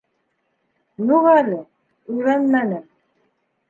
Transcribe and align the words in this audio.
—Юҡ 1.13 1.29
әле, 1.35 1.63
өйрәнмәнем. 2.17 2.87